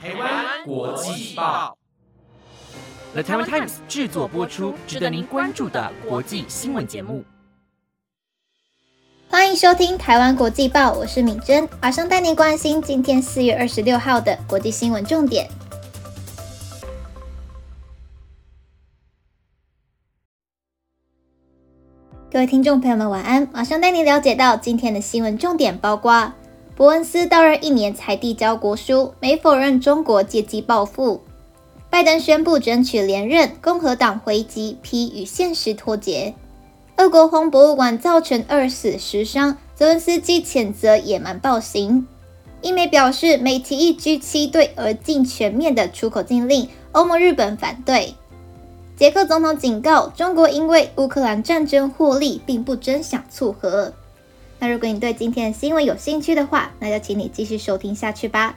[0.00, 1.76] 台湾国际报
[3.14, 7.24] ，The Taiwan Times 制作播出，值得您关注的国际新闻节目。
[9.28, 15.50] 欢迎收听台湾国际报，我是敏珍，马上带您关心今天四月二十六号的国际新闻重点。
[22.30, 23.48] 各位听众朋友们，晚安！
[23.52, 26.32] 马上带您了解到今天的新闻重点，包括。
[26.78, 31.20] 伯恩斯到任一年才递交国书，没否认中国借机报复。
[31.90, 36.36] 拜登宣布争取连任，共和党回击批与现实脱节。
[36.96, 42.06] 俄国红博物馆造成二死十伤，泽伦斯基谴责野蛮暴行。
[42.62, 48.14] 英美表示美提议 G7 对俄禁全面的出口禁令，欧盟、日本反对。
[48.96, 53.92] 捷克总统警告中国，因为乌克兰战争获利，并不真想促和。
[54.58, 58.56] 那如果你对今天的新闻有兴趣的话，那就请你继续收听下去吧。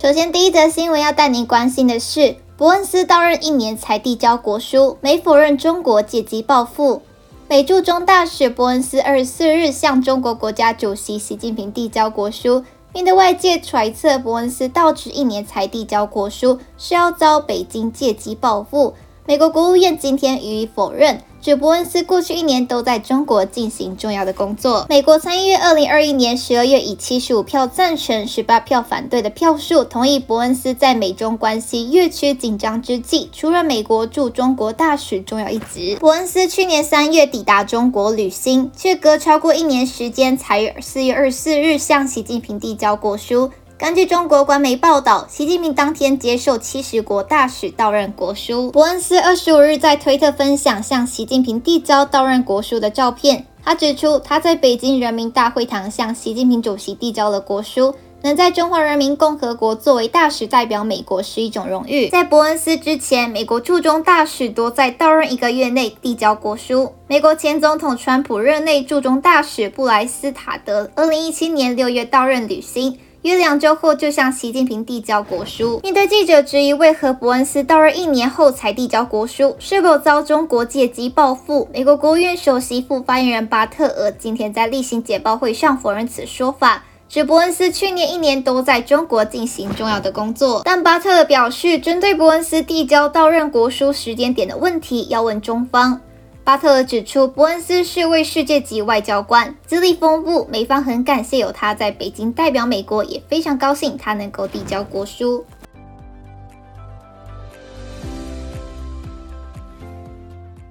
[0.00, 7.02] 首先，第一则新闻要带您关心的是，伯恩斯到任一年才递交国书，没否认中国借机报复。
[7.48, 18.94] 美驻中大使伯恩斯二十四日向中国国家主席习近平递交国书，面对外界揣测伯恩斯到职一年才递交国书是要遭北京借机报复。
[19.28, 24.86] 美国国务院今天予以否认，指伯恩斯过去一年都在中国进行重要的工作。
[24.88, 35.96] 美国参议院二零二一年十二月以七十五票赞成、十八票反对的票数，同意伯恩斯在美中关系越趋紧张之际，出任美国驻中国大使重要一职。
[35.98, 43.50] 伯恩斯去年三月抵达中国履新，却隔超过一年时间，才于四月二十四日向习近平递交国书。
[43.78, 48.70] 根据中国官媒报道，习近平当天接受七十国大使到任国书。
[48.70, 53.44] 伯恩斯二十五日在推特分享向习近平递交到任国书的照片。
[53.62, 57.94] 他指出，他在北京人民大会堂向习近平主席递交了国书。
[58.22, 62.08] 能在中华人民共和国作为大使代表美国是一种荣誉。
[62.08, 66.94] 在伯恩斯之前，美国驻中大使多在到任一个月内递交国书。
[67.06, 72.98] 美国前总统川普任内驻中大使布莱斯塔德，二零一七年六月到任履新。
[73.26, 75.80] 约两周后，就向习近平递交国书。
[75.82, 81.68] 面对记者质疑，为何伯恩斯到任一年后才递交国书，是否遭中国借机报复？
[81.72, 90.62] 美国国务院首席副发言人巴特尔今天在例行简报会上否认此说法，指伯恩斯去年一年都在中国进行重要的工作。
[90.64, 96.00] 但巴特尔表示，针对伯恩斯递交到任国书时间点的问题，要问中方。
[96.46, 105.44] 巴特尔指出，伯恩斯是位世界级外交官，资历丰富，美方很感谢有他在北京代表美国，也非常高兴他能够递交国书。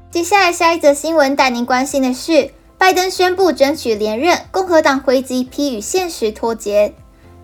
[0.10, 6.94] 接下来，下一则新闻带您关心的是，拜登宣布争取连任，共和党回击批与现实脱节。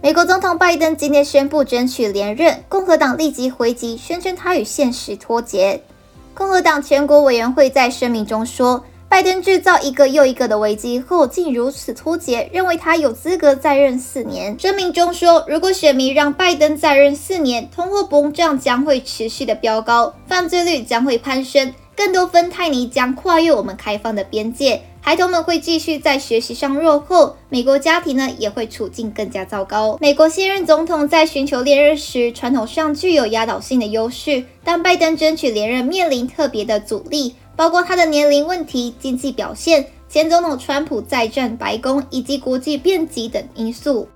[0.02, 5.84] 美国总统拜登今天宣布争取连任，共和党立即回击，宣称他与现实脱节。
[6.42, 14.60] 共和党全国委员会在声明中说，拜登制造一个又一个的危机后，竟如此脱节，认为他有资格再任四年。
[14.60, 24.82] 声明中说，如果选民让拜登再任四年，通货膨胀将会持续的飙高，犯罪率将会攀升，更多芬太尼将跨越我们开放的边界。
[25.04, 29.98] 孩童们会继续在学习上落后，美国家庭呢也会处境更加糟糕。
[30.00, 44.08] 美国现任总统在寻求连任时，传统上具有压倒性的优势，但拜登争取连任面临特别的阻力，包括他的年龄问题、经济表现、前总统川普再战白宫以及国际变局等因素。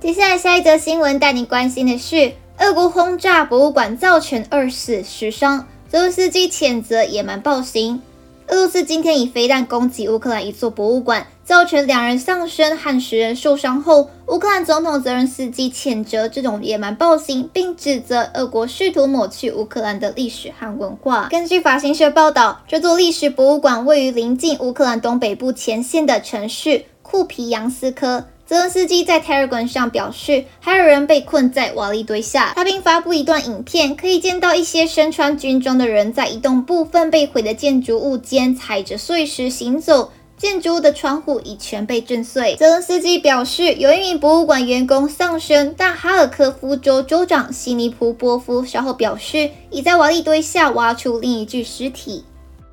[0.00, 5.66] 接下来下一则新闻带你关心的是，俄国轰炸博物馆造成二死十伤。
[5.94, 8.02] 泽伦斯基谴责野蛮暴行。
[8.48, 21.28] 俄罗斯今天以飞弹攻击乌克兰一座博物馆，造成两人丧生和十人受伤后，乌克兰总统泽连斯基谴责这种野蛮暴行，并指责俄国试图抹去乌克兰的历史和文化。
[21.30, 28.24] 根据法新社报道，这座历史博物馆位于临近乌克兰东北部前线的城市库皮扬斯科。
[28.54, 32.52] 泽伦斯基在 Telegram 上表示，还有人被困在瓦砾堆下。
[32.54, 42.54] 他并发布一段影片，可以见到一些身穿军装的人在一栋部分被毁的建筑物间踩着碎石行走，建筑物的窗户已全被震碎。
[42.54, 52.22] 泽伦斯基表示，有一名博物馆员工丧生，但哈尔科夫州州长西尼普波夫稍后表示，已在瓦砾堆下挖出另一具尸体。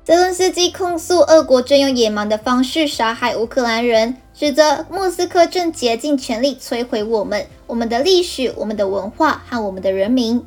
[0.04, 4.16] 泽伦斯基控诉俄国正用野蛮的方式杀害乌克兰人。
[4.34, 10.44] 指责莫斯科正竭尽全力摧毁我们、我们的历史、我们的文化和我们的人民。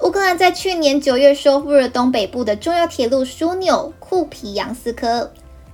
[0.00, 5.30] 乌克兰在去年九月收复了东北部的重要铁路枢纽库皮扬斯克。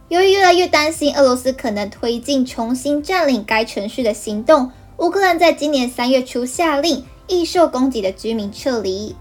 [0.09, 9.15] 由于越来越担心俄罗斯可能推进重新占领该城市的行动，乌克兰在今年三月初下令易受攻击的居民撤离。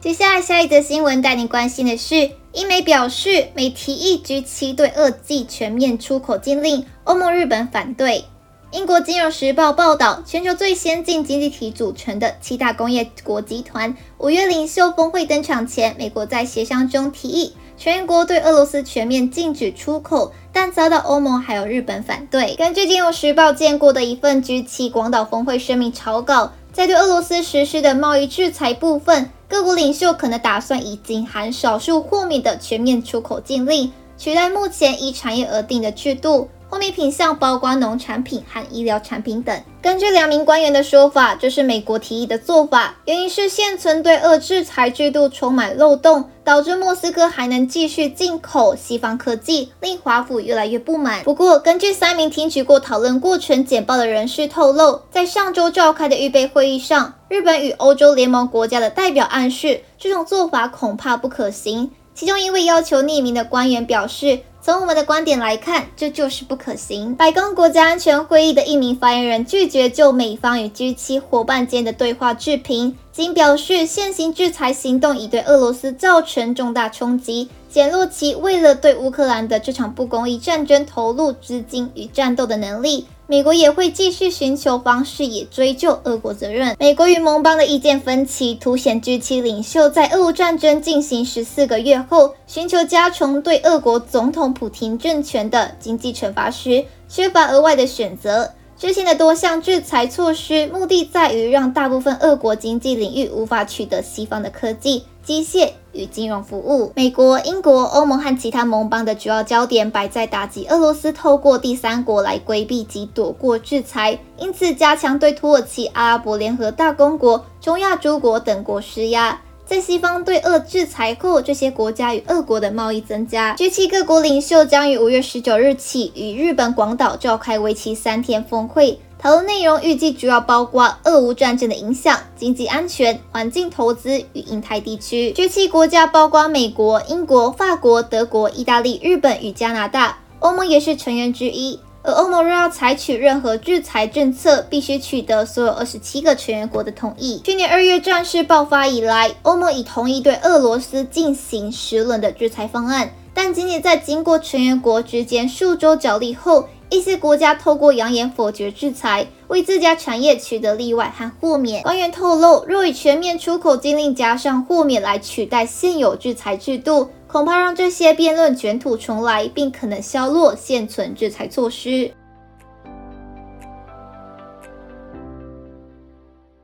[0.00, 8.24] 接下来下一则新闻带你关心的是，英媒表示美提议 G7 对二季全面出口禁令，欧盟、日本反对。
[8.70, 22.54] 英国金融时报报道，全球最先进经济体组成的七大工业国集团五月领袖峰会登场前，美国在协商中提议全国对俄罗斯全面禁止出口，但遭到欧盟还有日本反对。
[22.54, 36.48] 根据金融时报见过的一份 G7 广岛峰会声明草稿，在对俄罗斯实施的贸易制裁部分，各国领袖可能打算以仅含少数豁免的全面出口禁令，取代目前以产业而定的制度。
[36.70, 39.60] 后面品项包括农产品和医疗产品等。
[39.82, 51.24] 根据两名官员的说法，这是美国提议的做法，原因是现存对俄制裁制度充满漏洞，导致莫斯科还能继续进口西方科技，令华府越来越不满。
[51.24, 61.90] 不过，根据三名听取过讨论过程简报的人士透露，在上周召开的预备会议上，日本与欧洲联盟国家的代表暗示，这种做法恐怕不可行。
[62.14, 64.40] 其中一位要求匿名的官员表示。
[64.62, 67.14] 从我们的观点来看，这就是不可行。
[67.14, 83.06] 白宫国家安全会议的一名发言人拒绝就美方与 G7 伙伴间的对话置评，仅表示现行制裁行动已对俄罗斯造成重大冲击，减弱其为了对乌克兰的这场不公义战争投入资金与战斗的能力。
[83.30, 86.74] 美国也会继续寻求方式，也追究俄国责任。
[86.80, 98.50] 美国与盟邦的意见分歧，凸显 G7 领袖在俄乌战争进行十四个月后，寻求加重对俄国总统普廷政权的经济惩罚时，缺乏额外的选择。
[98.80, 106.90] 之前的多项制裁措施，目的在于让大部分俄国经济领域无法取得西方的科技、机械与金融服务。
[106.96, 119.38] 美国、英国、欧盟和其他盟邦的主要焦点摆在打击俄罗斯，透过第三国来规避及躲过制裁，因此加强对土耳其、阿拉伯联合大公国、中亚诸国等国施压。
[119.70, 123.54] 在西方对俄制裁后，这些国家与俄国的贸易增加。
[123.54, 135.32] G7 各国领袖将于五月十九日起与日本广岛召开为期三天峰会，讨论内容预计主要包括俄乌战争的影响、经济安全、环境投资与印太地区。
[135.36, 141.78] G7 国家包括美国、英国、法国、德国、意大利、日本与加拿大，欧盟也是成员之一。
[142.02, 147.40] 而欧盟若要采取任何制裁政策，必须取得所有二十七个成员国的同意。
[147.44, 161.82] 去年二月战事爆发以来，欧盟已同意对俄罗斯进行十轮的制裁方案，但仅仅在经过成员国之间数周角力后，一些国家透过扬言否决制裁，为自家产业取得例外和豁免。
[161.82, 167.10] 官员透露，若以全面出口禁令加上豁免来取代现有制裁制度。
[167.30, 172.12] 恐怕让这些辩论卷土重来，并可能削弱现存制裁措施。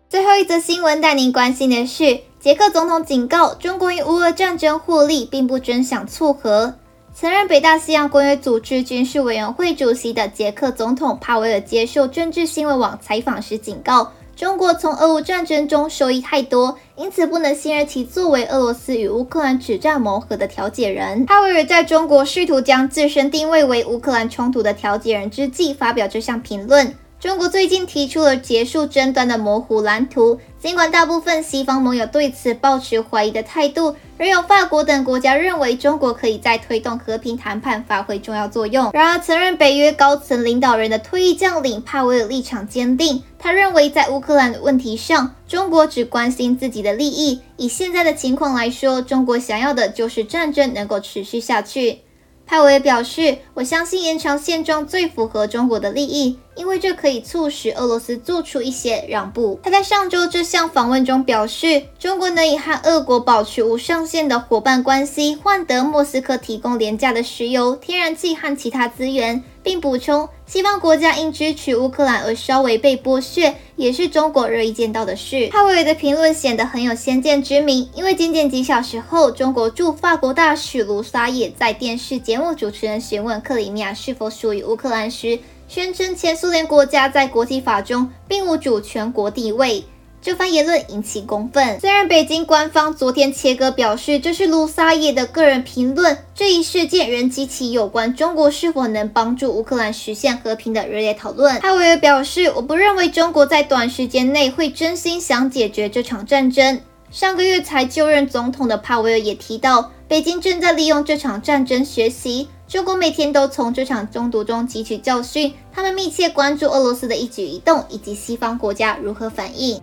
[0.09, 6.75] 最后一则新闻带您关心的是，捷克总统警告中国与乌俄战争获利，并不真想促和。
[7.15, 14.13] 曾任北大西洋公约组织军事委员会主席的捷克总统帕维尔接受政治新闻网采访时警告。
[14.37, 21.25] 中国从俄乌战争中受益太多，因此不能信任其作为俄罗斯与乌克兰止战谋和的调解人。
[21.25, 26.95] 哈维尔在中国试图将自身定位为乌克兰冲突的调解人之际，发表这项评论。
[27.19, 38.91] 中国最近提出了结束争端的模糊蓝图，尽管大部分西方盟友对此抱持怀疑的态度，仍有法国等国家认为中国可以在推动和平谈判发挥重要作用。
[38.93, 47.41] 然而，曾任北约高层领导人的退役将领帕维尔立场坚定，他认为在乌克兰的问题上，中国只关心自己的利益。
[47.57, 52.01] 以现在的情况来说，中国想要的就是战争能够持续下去。
[52.45, 75.49] 派维表示：“我相信延长现状最符合中国的利益，因为这可以促使俄罗斯做出一些让步。”他在上周这项访问中表示：“中国能以和俄国保持无上限的伙伴关系，换得莫斯科提供廉价的石油、天然气和其他资源。”并补充，西方国家因支持乌克兰而稍微被剥削，也是中国乐意见到的事。
[75.53, 85.37] 哈维尔的评论显得很有先见之明，因为仅仅几小时后，中国驻法国大使卢沙也在电视节目主持人询问克里米亚是否属于乌克兰时，
[85.69, 89.85] 宣称前苏联国家在国际法中并无主权国地位。
[90.23, 91.79] 这番言论引起公愤。
[91.79, 101.61] 虽然北京官方昨天切割表示这是卢沙野的个人评论，这一事件仍激起有关中国是否能帮助乌克兰实现和平的热烈讨论。
[101.61, 106.81] 哈维尔表示：“我不认为中国在短时间内会真心想解决这场战争。”
[107.13, 112.49] 上个月才就任总统的帕维尔也提到，北京正在利用这场战争学习。
[112.69, 119.81] 中国每天都从这场中毒中汲取教训，他们密切关注俄罗斯的一举一动以及西方国家如何反应。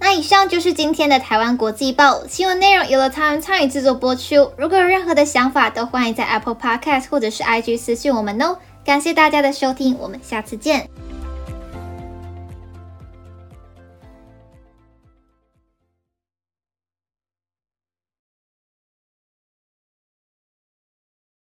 [0.00, 4.50] 那以上就是今天的台湾国际报新闻内容，由了台湾参与制作播出。
[4.56, 8.56] 如果有任何的想法，都欢迎在 Apple Podcast 或者是 IG 私讯我们哦。
[8.84, 10.88] 感谢大家的收听，我们下次见。